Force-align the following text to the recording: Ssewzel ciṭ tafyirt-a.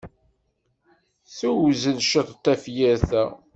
Ssewzel 1.27 1.97
ciṭ 2.09 2.29
tafyirt-a. 2.43 3.23